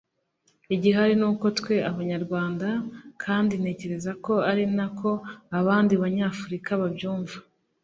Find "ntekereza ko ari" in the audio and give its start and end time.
3.61-4.63